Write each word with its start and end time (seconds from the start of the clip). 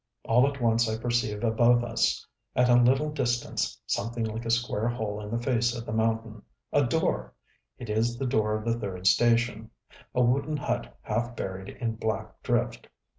All 0.23 0.47
at 0.47 0.59
once 0.59 0.89
I 0.89 0.97
perceive 0.97 1.43
above 1.43 1.83
us, 1.83 2.25
at 2.55 2.69
a 2.71 2.75
little 2.75 3.11
distance, 3.11 3.79
something 3.85 4.23
like 4.23 4.45
a 4.45 4.49
square 4.49 4.87
hole 4.87 5.21
in 5.21 5.29
the 5.29 5.37
face 5.37 5.75
of 5.75 5.85
the 5.85 5.91
mountain, 5.93 6.41
a 6.73 6.83
door! 6.83 7.35
It 7.77 7.87
is 7.87 8.17
the 8.17 8.25
door 8.25 8.57
of 8.57 8.65
the 8.65 8.79
third 8.79 9.05
station, 9.05 9.69
a 10.15 10.21
wooden 10.23 10.57
hut 10.57 10.97
half 11.03 11.35
buried 11.35 11.69
in 11.69 11.97
black 11.97 12.41
drift.... 12.41 12.87